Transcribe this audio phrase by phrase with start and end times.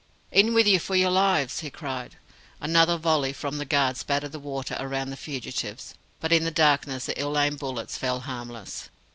[0.31, 2.17] "In with you for your lives!" he cried.
[2.59, 7.05] Another volley from the guard spattered the water around the fugitives, but in the darkness
[7.05, 8.89] the ill aimed bullets fell harmless.